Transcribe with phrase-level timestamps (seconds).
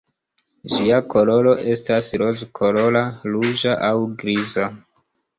[0.75, 3.03] Ĝia koloro estas rozkolora,
[3.35, 3.93] ruĝa aŭ
[4.23, 4.65] griza.